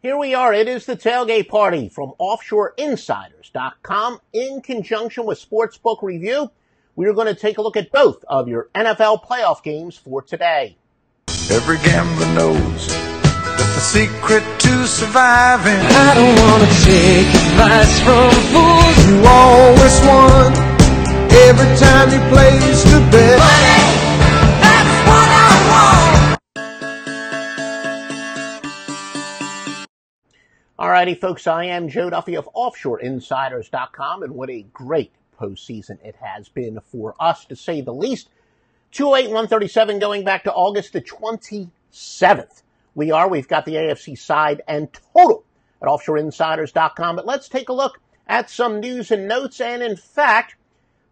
[0.00, 0.54] Here we are.
[0.54, 6.52] It is the tailgate party from OffshoreInsiders.com in conjunction with Sportsbook Review.
[6.94, 10.22] We are going to take a look at both of your NFL playoff games for
[10.22, 10.76] today.
[11.50, 15.74] Every gambler knows that the secret to surviving.
[15.74, 19.02] I don't wanna take advice from fools.
[19.02, 20.54] You always won
[21.42, 23.77] every time you placed a bet.
[30.78, 36.48] Alrighty, folks, I am Joe Duffy of OffshoreInsiders.com, and what a great postseason it has
[36.48, 38.28] been for us, to say the least.
[38.92, 42.62] 208 137 going back to August the 27th.
[42.94, 45.42] We are, we've got the AFC side and total
[45.82, 50.54] at OffshoreInsiders.com, but let's take a look at some news and notes, and in fact,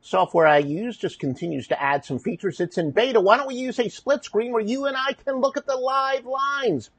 [0.00, 2.60] software I use just continues to add some features.
[2.60, 3.20] It's in beta.
[3.20, 5.74] Why don't we use a split screen where you and I can look at the
[5.74, 6.90] live lines?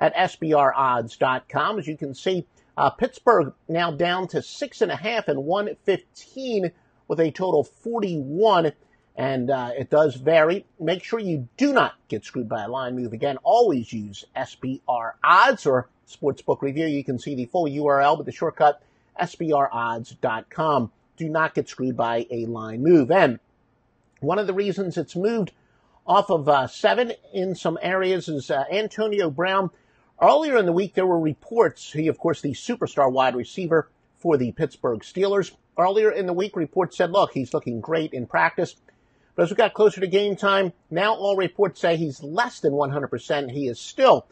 [0.00, 1.78] At SBRodds.com.
[1.78, 6.72] As you can see, uh, Pittsburgh now down to six and a half and 115
[7.06, 8.72] with a total of 41.
[9.16, 10.64] And uh, it does vary.
[10.78, 13.12] Make sure you do not get screwed by a line move.
[13.12, 16.86] Again, always use SBR odds or Sportsbook Review.
[16.86, 18.82] You can see the full URL with the shortcut
[19.20, 20.90] SBRodds.com.
[21.16, 23.10] Do not get screwed by a line move.
[23.10, 23.40] And
[24.20, 25.52] one of the reasons it's moved
[26.06, 29.70] off of uh, seven in some areas is uh, Antonio Brown.
[30.22, 34.36] Earlier in the week, there were reports, he, of course, the superstar wide receiver for
[34.36, 35.52] the Pittsburgh Steelers.
[35.78, 38.76] Earlier in the week, reports said, look, he's looking great in practice.
[39.34, 42.74] But as we got closer to game time, now all reports say he's less than
[42.74, 43.50] 100%.
[43.50, 44.26] He is still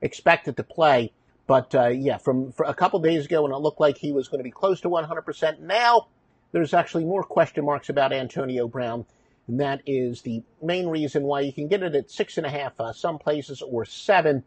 [0.00, 1.12] expected to play.
[1.48, 4.38] But uh, yeah, from, a couple days ago when it looked like he was going
[4.38, 6.06] to be close to 100%, now
[6.52, 9.06] there's actually more question marks about Antonio Brown.
[9.48, 12.50] And that is the main reason why you can get it at six and a
[12.50, 14.44] half uh, some places or seven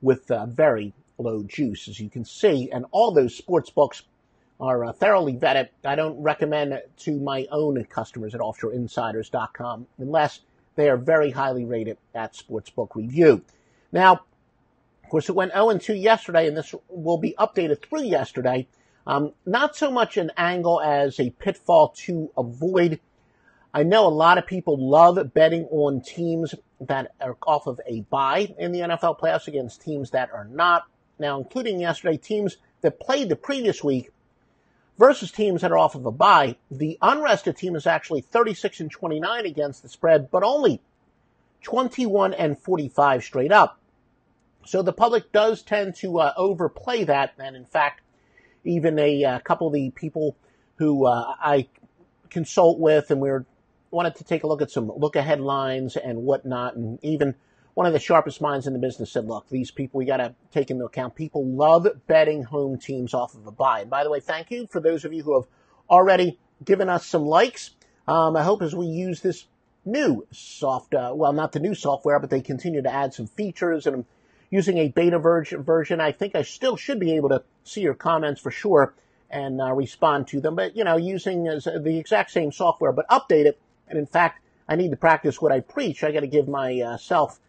[0.00, 2.70] with uh, very low juice, as you can see.
[2.70, 4.02] And all those sports books
[4.60, 5.68] are uh, thoroughly vetted.
[5.84, 10.40] I don't recommend to my own customers at offshoreinsiders.com unless
[10.76, 13.42] they are very highly rated at Sportsbook Review.
[13.92, 14.12] Now,
[15.04, 18.68] of course, it went 0 2 yesterday, and this will be updated through yesterday.
[19.06, 23.00] Um, not so much an angle as a pitfall to avoid.
[23.72, 28.02] I know a lot of people love betting on teams that are off of a
[28.02, 30.84] bye in the NFL playoffs against teams that are not.
[31.18, 34.10] Now, including yesterday, teams that played the previous week
[34.98, 36.56] versus teams that are off of a bye.
[36.70, 40.80] The unrested team is actually 36 and 29 against the spread, but only
[41.62, 43.80] 21 and 45 straight up.
[44.64, 48.02] So the public does tend to uh, overplay that, and in fact,
[48.64, 50.36] even a uh, couple of the people
[50.76, 51.68] who uh, I
[52.28, 53.46] consult with, and we are
[53.90, 57.34] wanted to take a look at some look ahead lines and whatnot, and even
[57.74, 60.34] one of the sharpest minds in the business said, "Look, these people we got to
[60.52, 61.14] take into account.
[61.14, 63.82] People love betting home teams off of a bye.
[63.82, 65.48] And by the way, thank you for those of you who have
[65.88, 67.70] already given us some likes.
[68.06, 69.46] Um, I hope as we use this
[69.84, 73.86] new soft, uh, well, not the new software, but they continue to add some features
[73.86, 74.06] and I'm
[74.50, 75.62] using a beta version.
[75.62, 78.94] Version, I think I still should be able to see your comments for sure
[79.30, 80.56] and uh, respond to them.
[80.56, 83.58] But you know, using the exact same software, but update it.
[83.88, 86.04] And in fact, I need to practice what I preach.
[86.04, 87.40] I got to give myself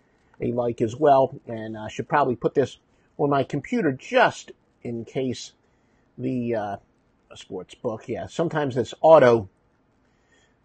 [0.42, 2.78] a like as well, and I should probably put this
[3.18, 4.52] on my computer just
[4.84, 5.52] in case
[6.18, 6.78] the uh,
[7.36, 8.08] sports book.
[8.08, 9.50] Yeah, sometimes this auto,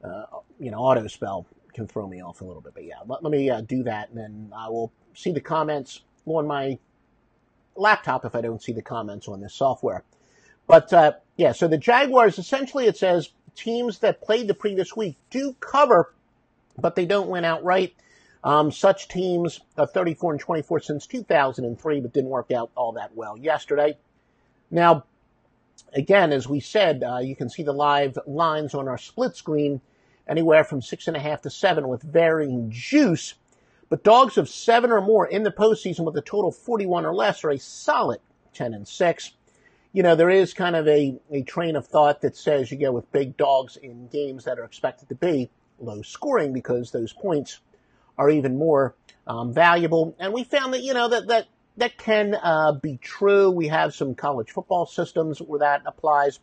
[0.02, 0.26] uh,
[0.60, 2.74] you know, auto spell can throw me off a little bit.
[2.74, 6.02] But yeah, let, let me uh, do that, and then I will see the comments
[6.26, 6.78] on my
[7.76, 10.04] laptop if I don't see the comments on this software.
[10.66, 15.16] But uh, yeah, so the Jaguars essentially it says teams that played the previous week
[15.30, 16.12] do cover,
[16.78, 17.94] but they don't win outright.
[18.42, 23.14] Um, such teams are 34 and 24 since 2003, but didn't work out all that
[23.16, 23.96] well yesterday.
[24.70, 25.04] Now,
[25.94, 29.80] again, as we said, uh, you can see the live lines on our split screen,
[30.28, 33.34] anywhere from six and a half to seven with varying juice.
[33.88, 37.14] But dogs of seven or more in the postseason with a total of 41 or
[37.14, 38.20] less are a solid
[38.52, 39.32] 10 and six.
[39.94, 42.92] You know, there is kind of a, a train of thought that says you go
[42.92, 45.48] with big dogs in games that are expected to be
[45.78, 47.60] low scoring because those points
[48.18, 48.94] are even more
[49.26, 50.14] um, valuable.
[50.18, 51.46] And we found that, you know, that, that
[51.76, 53.50] that can uh, be true.
[53.50, 56.38] We have some college football systems where that applies.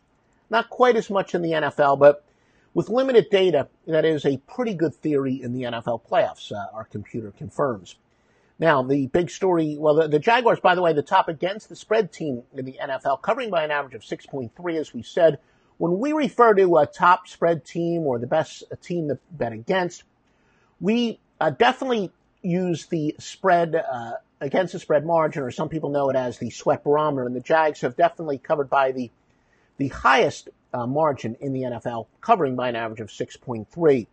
[0.50, 2.26] Not quite as much in the NFL, but
[2.74, 6.84] with limited data, that is a pretty good theory in the NFL playoffs, uh, our
[6.86, 7.96] computer confirms.
[8.62, 11.76] Now, the big story, well, the, the, Jaguars, by the way, the top against the
[11.76, 15.40] spread team in the NFL, covering by an average of 6.3, as we said.
[15.80, 20.04] When we refer to a top spread team or the best team to bet against,
[20.80, 22.12] we uh, definitely
[22.44, 26.52] use the spread uh, against the spread margin, or some people know it as the
[26.52, 27.26] sweat barometer.
[27.26, 29.10] And the Jags have definitely covered by the
[29.78, 34.06] the highest uh, margin in the NFL, covering by an average of 6.3.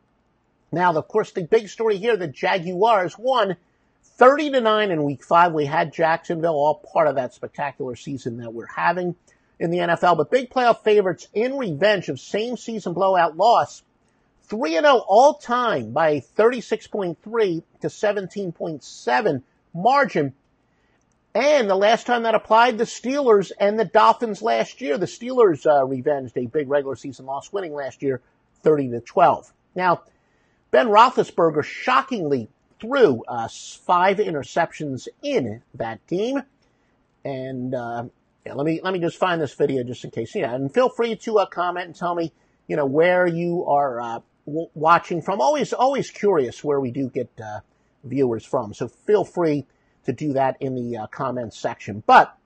[0.73, 3.59] Now, of course, the big story here: the Jaguars won
[4.19, 5.53] 30 to nine in Week Five.
[5.53, 9.15] We had Jacksonville, all part of that spectacular season that we're having
[9.61, 10.17] in the NFL.
[10.17, 13.83] But big playoff favorites in revenge of same season blowout loss
[14.45, 19.43] 3 0 all time by a 36.3 to 17.7
[19.73, 20.35] margin.
[21.35, 24.99] And the last time that applied, the Steelers and the Dolphins last year.
[24.99, 28.21] The Steelers uh, revenged a big regular season loss, winning last year
[28.63, 29.53] 30 to 12.
[29.77, 30.03] Now,
[30.73, 32.49] Ben Roethlisberger shockingly
[32.81, 36.43] threw uh, five interceptions in that game.
[37.25, 38.05] And uh,
[38.47, 40.35] yeah, let me let me just find this video just in case.
[40.35, 42.33] Yeah, and feel free to uh, comment and tell me,
[42.67, 45.41] you know, where you are uh, w- watching from.
[45.41, 47.61] Always, always curious where we do get uh,
[48.05, 48.73] viewers from.
[48.73, 49.67] So feel free
[50.05, 52.03] to do that in the uh, comments section.
[52.07, 52.38] But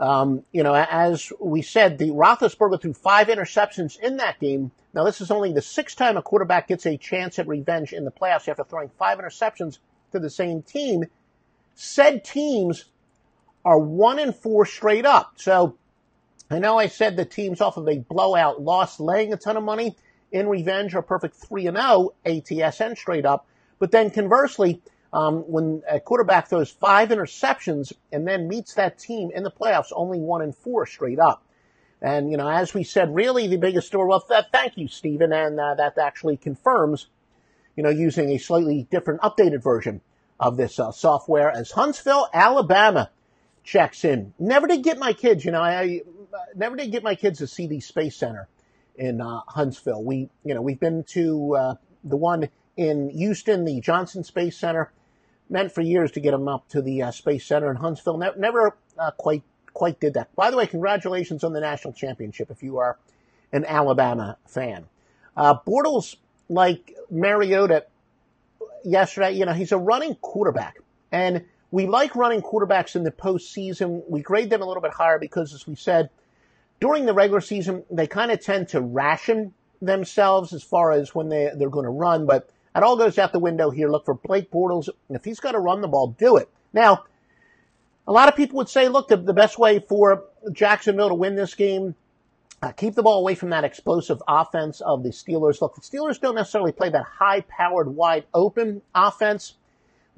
[0.00, 4.70] um, you know, as we said, the Roethlisberger threw five interceptions in that game.
[4.94, 8.04] Now, this is only the sixth time a quarterback gets a chance at revenge in
[8.04, 9.78] the playoffs after throwing five interceptions
[10.12, 11.04] to the same team.
[11.74, 12.86] Said teams
[13.64, 15.32] are one and four straight up.
[15.36, 15.76] So
[16.50, 19.64] I know I said the teams off of a blowout loss laying a ton of
[19.64, 19.96] money
[20.30, 23.46] in revenge are perfect 3 and 0 ATSN straight up.
[23.78, 24.80] But then conversely,
[25.12, 29.92] um, when a quarterback throws five interceptions and then meets that team in the playoffs,
[29.92, 31.42] only one and four straight up.
[32.00, 35.32] And, you know, as we said, really the biggest story, well, th- thank you, Stephen.
[35.32, 37.08] And uh, that actually confirms,
[37.76, 40.00] you know, using a slightly different updated version
[40.38, 43.10] of this uh, software as Huntsville, Alabama
[43.64, 44.32] checks in.
[44.38, 46.02] Never did get my kids, you know, I, I
[46.54, 48.48] never did get my kids to see the Space Center
[48.96, 50.02] in uh, Huntsville.
[50.04, 54.92] We, you know, we've been to uh, the one in Houston, the Johnson Space Center.
[55.50, 58.18] Meant for years to get them up to the uh, Space Center in Huntsville.
[58.18, 59.42] Ne- never uh, quite
[59.72, 60.34] quite did that.
[60.34, 62.98] By the way, congratulations on the national championship if you are
[63.52, 64.86] an Alabama fan.
[65.36, 66.16] Uh, Bortles,
[66.48, 67.86] like Mariota
[68.84, 70.78] yesterday, you know, he's a running quarterback,
[71.12, 74.02] and we like running quarterbacks in the postseason.
[74.08, 76.10] We grade them a little bit higher because, as we said,
[76.80, 81.28] during the regular season, they kind of tend to ration themselves as far as when
[81.28, 83.90] they, they're going to run, but it all goes out the window here.
[83.90, 84.88] Look for Blake Bortles.
[85.10, 86.48] If he's got to run the ball, do it.
[86.72, 87.04] Now,
[88.06, 91.36] a lot of people would say, look, the, the best way for Jacksonville to win
[91.36, 91.94] this game,
[92.62, 95.60] uh, keep the ball away from that explosive offense of the Steelers.
[95.60, 99.54] Look, the Steelers don't necessarily play that high powered, wide open offense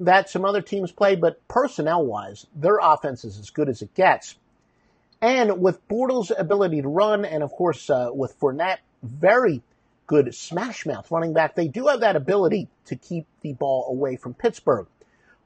[0.01, 3.93] that some other teams play, but personnel wise, their offense is as good as it
[3.93, 4.35] gets.
[5.21, 9.61] And with Bortles' ability to run, and of course uh, with Fournette, very
[10.11, 14.17] good smash mouth running back, they do have that ability to keep the ball away
[14.17, 14.85] from Pittsburgh.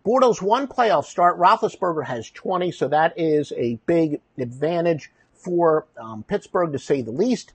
[0.03, 1.38] Bortles one playoff start.
[1.38, 7.12] Roethlisberger has 20, so that is a big advantage for um, Pittsburgh to say the
[7.12, 7.53] least.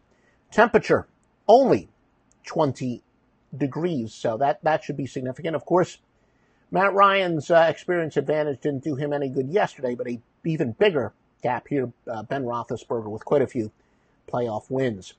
[0.53, 1.09] Temperature
[1.49, 1.89] only
[2.47, 3.03] 20
[3.57, 5.57] degrees, so that that should be significant.
[5.57, 5.99] Of course,
[6.71, 11.13] Matt Ryan's uh, experience advantage didn't do him any good yesterday, but a even bigger
[11.43, 11.93] gap here.
[12.09, 13.73] Uh, ben Roethlisberger with quite a few
[14.29, 15.15] playoff wins.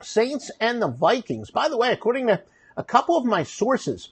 [0.00, 1.50] Saints and the Vikings.
[1.50, 2.42] By the way, according to
[2.76, 4.10] a couple of my sources,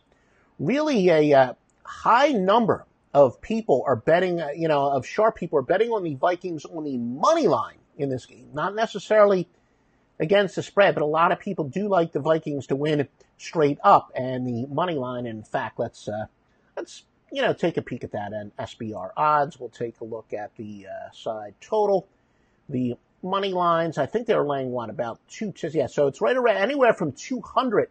[0.58, 5.58] really a uh, high number of people are betting, uh, you know, of sharp people
[5.58, 8.48] are betting on the Vikings on the money line in this game.
[8.52, 9.48] Not necessarily
[10.18, 13.78] against the spread, but a lot of people do like the Vikings to win straight
[13.84, 15.26] up and the money line.
[15.26, 16.26] In fact, let's uh,
[16.76, 19.58] let's you know, take a peek at that and SBR odds.
[19.58, 22.06] We'll take a look at the uh, side total,
[22.68, 22.94] the
[23.24, 23.98] money lines.
[23.98, 25.52] I think they're laying one about two.
[25.72, 27.88] Yeah, so it's right around anywhere from 200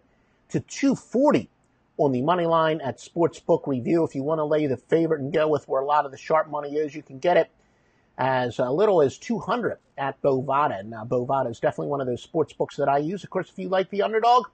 [0.50, 1.50] to 240
[1.98, 4.04] on the money line at Sportsbook Review.
[4.04, 6.18] If you want to lay the favorite and go with where a lot of the
[6.18, 7.50] sharp money is, you can get it
[8.18, 10.86] as little as 200 at Bovada.
[10.86, 13.24] Now, Bovada is definitely one of those sports books that I use.
[13.24, 14.46] Of course, if you like the underdog,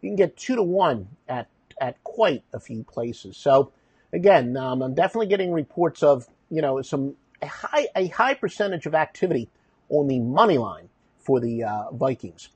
[0.00, 1.48] you can get two to one at
[1.80, 3.36] at quite a few places.
[3.36, 3.72] So
[4.12, 8.86] again, um, I'm definitely getting reports of you know some a high a high percentage
[8.86, 9.48] of activity
[9.88, 12.48] on the money line for the uh, Vikings.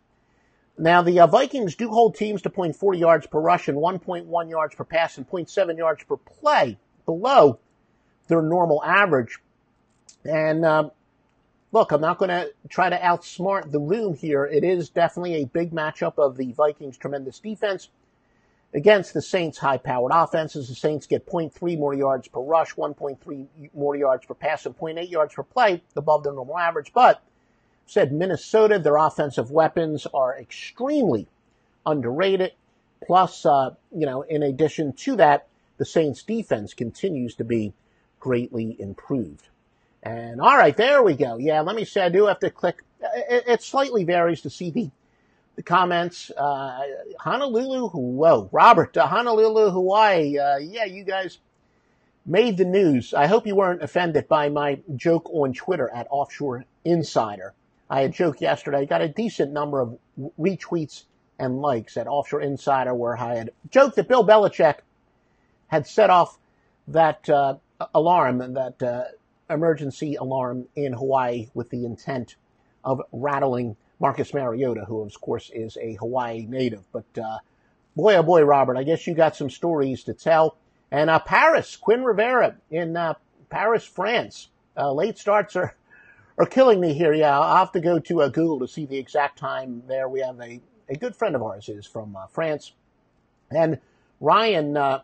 [0.78, 4.74] Now the uh, Vikings do hold teams to 0.40 yards per rush and 1.1 yards
[4.74, 7.58] per pass and 0.7 yards per play below
[8.28, 9.38] their normal average.
[10.24, 10.90] And uh,
[11.72, 14.44] look, I'm not going to try to outsmart the room here.
[14.44, 17.88] It is definitely a big matchup of the Vikings' tremendous defense
[18.74, 20.68] against the Saints' high-powered offenses.
[20.68, 25.10] The Saints get 0.3 more yards per rush, 1.3 more yards per pass, and 0.8
[25.10, 26.92] yards per play above their normal average.
[26.92, 27.22] But
[27.86, 31.26] said Minnesota, their offensive weapons are extremely
[31.84, 32.52] underrated.
[33.04, 35.46] Plus, uh, you know, in addition to that,
[35.78, 37.74] the Saints' defense continues to be
[38.20, 39.48] greatly improved.
[40.02, 41.36] And all right, there we go.
[41.36, 42.82] Yeah, let me say I do have to click.
[43.00, 44.90] It, it slightly varies to see the
[45.56, 46.30] the comments.
[46.36, 46.80] Uh,
[47.20, 50.38] Honolulu, whoa, Robert, uh, Honolulu, Hawaii.
[50.38, 51.38] Uh, yeah, you guys
[52.24, 53.14] made the news.
[53.14, 57.52] I hope you weren't offended by my joke on Twitter at Offshore Insider.
[57.90, 58.86] I had joked yesterday.
[58.86, 59.98] Got a decent number of
[60.38, 61.04] retweets
[61.38, 64.76] and likes at Offshore Insider where I had joked that Bill Belichick
[65.68, 66.38] had set off
[66.88, 67.56] that uh,
[67.94, 69.04] alarm, that uh,
[69.50, 72.36] emergency alarm in Hawaii with the intent
[72.84, 76.82] of rattling Marcus Mariota, who of course is a Hawaii native.
[76.90, 77.38] But uh,
[77.94, 80.56] boy, oh boy, Robert, I guess you got some stories to tell.
[80.90, 83.14] And uh, Paris, Quinn Rivera in uh,
[83.48, 84.48] Paris, France.
[84.76, 85.76] Uh, late starts are
[86.36, 87.14] are killing me here.
[87.14, 90.08] Yeah, I'll have to go to uh, Google to see the exact time there.
[90.08, 92.72] We have a, a good friend of ours is from uh, France.
[93.52, 93.78] And
[94.18, 95.02] Ryan uh,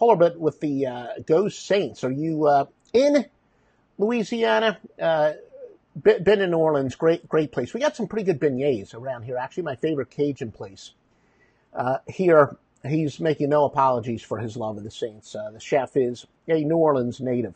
[0.00, 2.04] with the uh, Go Saints.
[2.04, 3.26] Are you uh, in
[3.98, 4.78] Louisiana?
[6.02, 7.74] Been in New Orleans, great, great place.
[7.74, 9.36] We got some pretty good beignets around here.
[9.36, 10.92] Actually, my favorite Cajun place.
[11.74, 12.56] Uh, here,
[12.86, 15.34] he's making no apologies for his love of the Saints.
[15.34, 17.54] Uh, the chef is a New Orleans native.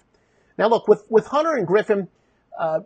[0.58, 2.08] Now, look with with Hunter and Griffin,
[2.58, 2.80] uh,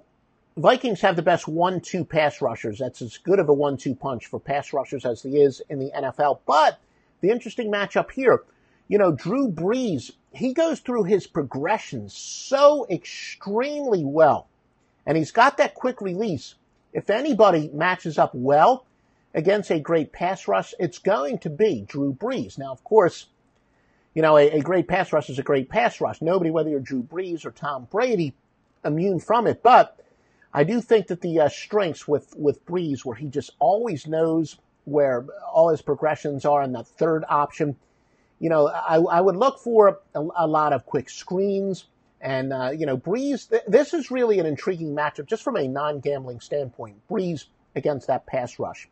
[0.58, 2.78] Vikings have the best one-two pass rushers.
[2.78, 5.92] That's as good of a one-two punch for pass rushers as there is in the
[5.96, 6.40] NFL.
[6.46, 6.78] But
[7.20, 8.42] the interesting matchup here,
[8.88, 14.47] you know, Drew Brees, he goes through his progressions so extremely well.
[15.08, 16.54] And he's got that quick release.
[16.92, 18.84] If anybody matches up well
[19.34, 22.58] against a great pass rush, it's going to be Drew Brees.
[22.58, 23.26] Now, of course,
[24.14, 26.20] you know, a, a great pass rush is a great pass rush.
[26.20, 28.34] Nobody, whether you're Drew Brees or Tom Brady,
[28.84, 29.62] immune from it.
[29.62, 29.98] But
[30.52, 34.58] I do think that the uh, strengths with with Brees, where he just always knows
[34.84, 37.76] where all his progressions are, and that third option,
[38.40, 41.86] you know, I, I would look for a, a, lot of quick screens.
[42.20, 45.68] And, uh, you know, Brees, th- this is really an intriguing matchup just from a
[45.68, 46.96] non gambling standpoint.
[47.08, 47.44] Brees
[47.76, 48.88] against that pass rush.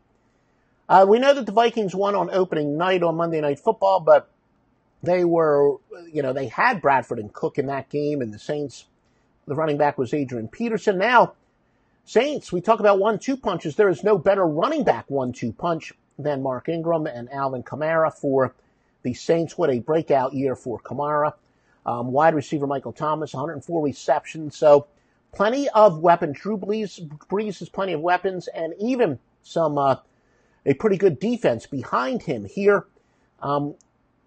[0.89, 4.29] Uh, we know that the Vikings won on opening night on Monday Night Football, but
[5.03, 5.77] they were,
[6.11, 8.85] you know, they had Bradford and Cook in that game, and the Saints,
[9.45, 10.97] the running back was Adrian Peterson.
[10.97, 11.33] Now,
[12.05, 13.75] Saints, we talk about one two punches.
[13.75, 18.13] There is no better running back one two punch than Mark Ingram and Alvin Kamara
[18.13, 18.55] for
[19.03, 19.57] the Saints.
[19.57, 21.33] What a breakout year for Kamara.
[21.87, 24.55] Um, wide receiver Michael Thomas, 104 receptions.
[24.57, 24.87] So
[25.33, 26.37] plenty of weapons.
[26.39, 29.95] Drew Brees, Brees has plenty of weapons and even some, uh,
[30.65, 32.85] a pretty good defense behind him here.
[33.41, 33.75] Um,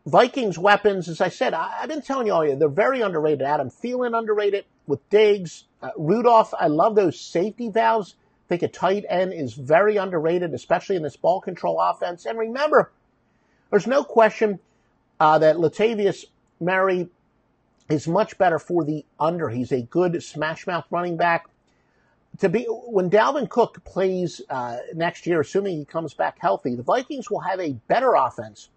[0.07, 3.43] Vikings weapons, as I said, I, have been telling you all year, they're very underrated.
[3.43, 5.65] Adam Thielen underrated with Diggs.
[5.83, 8.15] Uh, Rudolph, I love those safety valves.
[8.47, 12.25] I think a tight end is very underrated, especially in this ball control offense.
[12.25, 12.91] And remember,
[13.69, 14.59] there's no question
[15.21, 16.25] uh, that Latavius
[16.61, 17.09] Murray
[17.91, 19.49] is much better for the under.
[19.49, 21.47] He's a good smash mouth running back.
[22.39, 26.83] To be when Dalvin Cook plays uh, next year, assuming he comes back healthy, the
[26.83, 28.69] Vikings will have a better offense.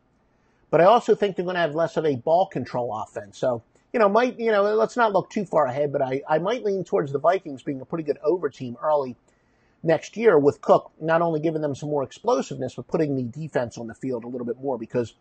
[0.69, 3.37] But I also think they're going to have less of a ball control offense.
[3.37, 3.61] So
[3.93, 6.63] you know, might, you know, let's not look too far ahead, but I, I might
[6.63, 9.15] lean towards the Vikings being a pretty good over team early
[9.83, 13.77] next year with Cook not only giving them some more explosiveness, but putting the defense
[13.77, 15.13] on the field a little bit more because,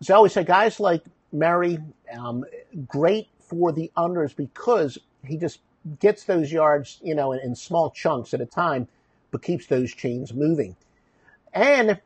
[0.00, 1.78] as I always say, guys like Murray,
[2.16, 2.44] um,
[2.86, 5.60] great for the unders because he just
[6.00, 8.88] gets those yards, you know, in, in small chunks at a time,
[9.30, 10.76] but keeps those chains moving.
[11.52, 12.00] And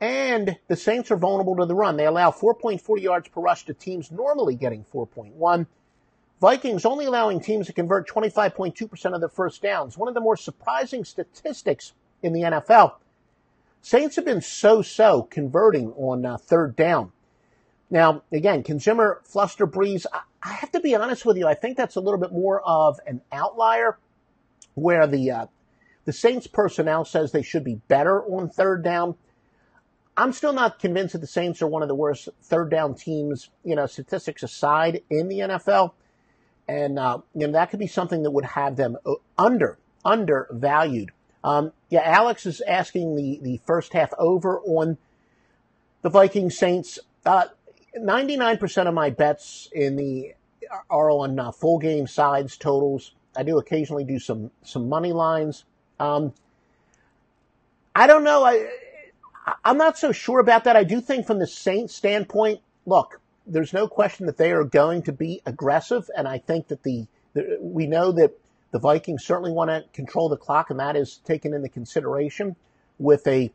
[0.00, 1.96] and the Saints are vulnerable to the run.
[1.96, 5.66] They allow 4.4 yards per rush to teams normally getting 4.1.
[6.40, 9.96] Vikings only allowing teams to convert 25.2% of their first downs.
[9.96, 12.96] One of the more surprising statistics in the NFL.
[13.80, 17.12] Saints have been so-so converting on uh, third down.
[17.94, 20.04] Now, again, consumer fluster Brees,
[20.42, 21.46] I, have to be honest with you.
[21.46, 23.98] I think that's a little bit more of an outlier
[24.74, 25.46] where the, uh,
[26.04, 29.14] the Saints personnel says they should be better on third down.
[30.16, 33.50] I'm still not convinced that the Saints are one of the worst third down teams,
[33.62, 35.92] you know, statistics aside in the NFL.
[36.66, 41.12] And, uh, you know, that could be something that would have them uh, under, undervalued.
[41.44, 44.98] Um, yeah, Alex is asking the, the first half over on
[46.02, 46.98] the Viking Saints.
[47.24, 47.44] Uh,
[47.98, 50.34] 99% of my bets in the
[50.90, 53.12] are on uh, full game sides totals.
[53.36, 55.64] I do occasionally do some some money lines.
[56.00, 56.32] Um,
[57.94, 58.44] I don't know.
[58.44, 58.66] I
[59.64, 60.76] I'm not so sure about that.
[60.76, 65.02] I do think from the Saints standpoint, look, there's no question that they are going
[65.02, 68.32] to be aggressive, and I think that the, the we know that
[68.70, 72.56] the Vikings certainly want to control the clock, and that is taken into consideration
[72.98, 73.52] with a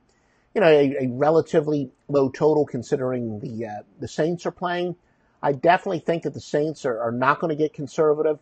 [0.55, 4.95] you know a, a relatively low total considering the uh, the Saints are playing.
[5.41, 8.39] I definitely think that the Saints are, are not going to get conservative.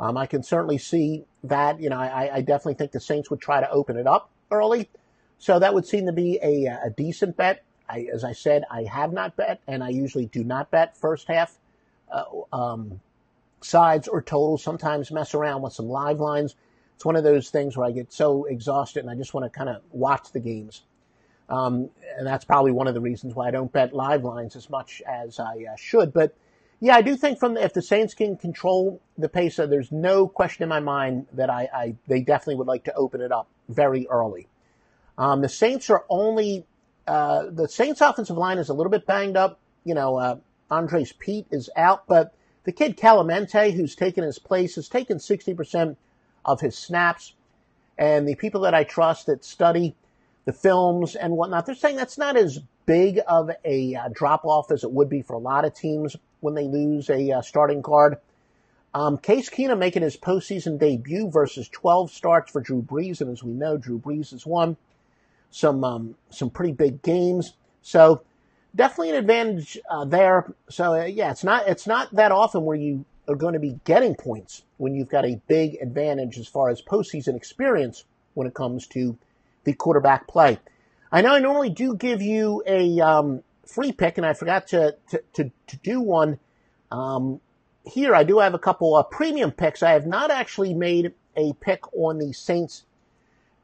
[0.00, 1.80] Um, I can certainly see that.
[1.80, 4.88] You know, I, I definitely think the Saints would try to open it up early.
[5.38, 7.64] So that would seem to be a, a decent bet.
[7.88, 11.28] I, as I said, I have not bet, and I usually do not bet first
[11.28, 11.58] half
[12.10, 13.00] uh, um,
[13.60, 14.62] sides or totals.
[14.62, 16.54] Sometimes mess around with some live lines.
[16.94, 19.50] It's one of those things where I get so exhausted and I just want to
[19.50, 20.82] kind of watch the games.
[21.48, 24.70] Um, and that's probably one of the reasons why I don't bet live lines as
[24.70, 26.12] much as I uh, should.
[26.12, 26.34] But
[26.80, 29.92] yeah, I do think from the, if the Saints can control the pace, uh, there's
[29.92, 33.32] no question in my mind that I, I, they definitely would like to open it
[33.32, 34.48] up very early.
[35.18, 36.66] Um, the Saints are only
[37.06, 39.60] uh, the Saints offensive line is a little bit banged up.
[39.84, 40.36] You know, uh,
[40.70, 42.34] Andrus Peat is out, but
[42.64, 45.96] the kid Kelemete, who's taken his place, has taken 60%
[46.44, 47.34] of his snaps.
[47.98, 49.94] And the people that I trust that study
[50.44, 54.70] the films and whatnot, they're saying that's not as big of a uh, drop off
[54.70, 57.80] as it would be for a lot of teams when they lose a uh, starting
[57.80, 58.18] guard.
[58.94, 63.42] Um, Case Keenum making his postseason debut versus 12 starts for Drew Brees, and as
[63.42, 64.76] we know, Drew Brees has won
[65.50, 67.54] some um, some pretty big games.
[67.82, 68.22] So
[68.74, 70.52] definitely an advantage uh, there.
[70.68, 73.80] So uh, yeah, it's not it's not that often where you are going to be
[73.84, 78.54] getting points when you've got a big advantage as far as postseason experience when it
[78.54, 79.16] comes to
[79.64, 80.58] the quarterback play.
[81.10, 84.96] I know I normally do give you a um, free pick, and I forgot to
[85.10, 86.38] to, to, to do one
[86.90, 87.40] um,
[87.84, 88.14] here.
[88.14, 89.82] I do have a couple of premium picks.
[89.82, 92.84] I have not actually made a pick on the Saints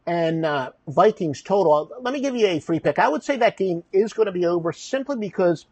[0.06, 1.90] and uh, Vikings total.
[2.00, 2.98] Let me give you a free pick.
[2.98, 5.66] I would say that game is going to be over simply because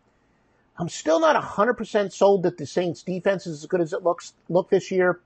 [0.78, 4.34] I'm still not 100% sold that the Saints defense is as good as it looks
[4.48, 5.20] look this year.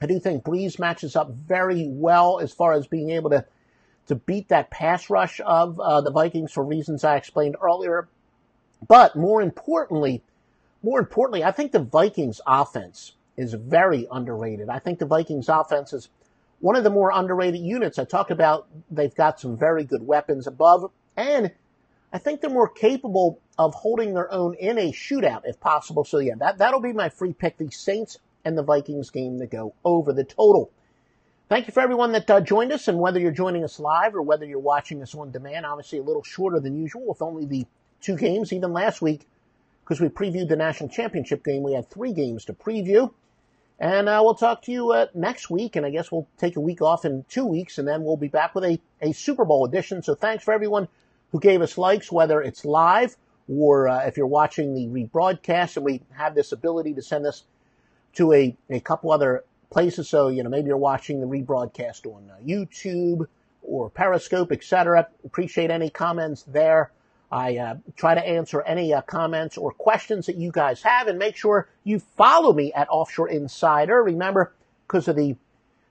[0.00, 3.44] I do think Brees matches up very well as far as being able to
[4.08, 8.08] to beat that pass rush of uh, the Vikings for reasons I explained earlier.
[8.86, 10.22] But more importantly,
[10.82, 14.68] more importantly, I think the Vikings offense is very underrated.
[14.68, 16.08] I think the Vikings offense is
[16.60, 17.98] one of the more underrated units.
[17.98, 21.52] I talked about they've got some very good weapons above, and
[22.12, 26.04] I think they're more capable of holding their own in a shootout if possible.
[26.04, 27.56] So yeah, that, that'll be my free pick.
[27.56, 30.70] The Saints and the Vikings game to go over the total.
[31.52, 34.22] Thank you for everyone that uh, joined us, and whether you're joining us live or
[34.22, 37.66] whether you're watching us on demand, obviously a little shorter than usual with only the
[38.00, 38.54] two games.
[38.54, 39.28] Even last week,
[39.84, 43.12] because we previewed the national championship game, we had three games to preview.
[43.78, 46.60] And uh, we'll talk to you uh, next week, and I guess we'll take a
[46.60, 49.66] week off in two weeks, and then we'll be back with a, a Super Bowl
[49.66, 50.02] edition.
[50.02, 50.88] So thanks for everyone
[51.32, 53.14] who gave us likes, whether it's live
[53.46, 57.42] or uh, if you're watching the rebroadcast, and we have this ability to send this
[58.14, 60.08] to a, a couple other places.
[60.08, 63.26] So, you know, maybe you're watching the rebroadcast on uh, YouTube
[63.62, 65.08] or Periscope, etc.
[65.24, 66.92] Appreciate any comments there.
[67.30, 71.18] I uh, try to answer any uh, comments or questions that you guys have, and
[71.18, 74.02] make sure you follow me at Offshore Insider.
[74.02, 74.52] Remember,
[74.86, 75.36] because of the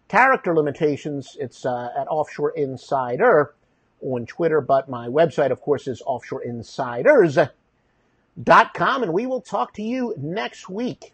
[0.08, 3.56] character limitations, it's uh, at Offshore Insider
[4.02, 10.14] on Twitter, but my website, of course, is offshoreinsiders.com, and we will talk to you
[10.18, 11.14] next week.